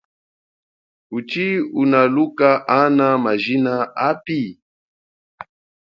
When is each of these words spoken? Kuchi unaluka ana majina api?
Kuchi 1.09 1.47
unaluka 1.81 2.49
ana 2.79 3.07
majina 3.23 3.73
api? 4.07 4.39